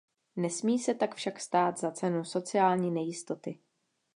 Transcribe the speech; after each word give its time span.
Nesmí 0.35 0.79
se 0.79 0.93
tak 0.93 1.15
však 1.15 1.39
stát 1.39 1.79
za 1.79 1.91
cenu 1.91 2.23
sociální 2.23 2.91
nejistoty. 2.91 3.59